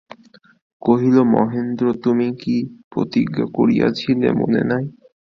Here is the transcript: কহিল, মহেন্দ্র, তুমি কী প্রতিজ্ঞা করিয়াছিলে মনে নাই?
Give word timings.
কহিল, 0.81 1.17
মহেন্দ্র, 1.33 1.85
তুমি 2.03 2.27
কী 2.41 2.55
প্রতিজ্ঞা 2.91 3.45
করিয়াছিলে 3.53 4.27
মনে 4.33 4.61
নাই? 4.63 4.83